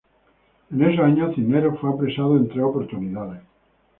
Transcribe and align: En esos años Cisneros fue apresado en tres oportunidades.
En 0.71 0.81
esos 0.81 1.05
años 1.05 1.35
Cisneros 1.35 1.77
fue 1.79 1.91
apresado 1.91 2.35
en 2.35 2.49
tres 2.49 2.63
oportunidades. 2.63 3.43